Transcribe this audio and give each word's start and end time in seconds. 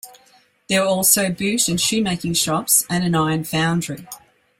There 0.67 0.81
were 0.81 0.87
also 0.87 1.29
boot 1.29 1.67
and 1.67 1.79
shoemaking 1.79 2.33
shops 2.33 2.83
and 2.89 3.03
an 3.03 3.13
iron 3.13 3.43
foundry. 3.43 4.07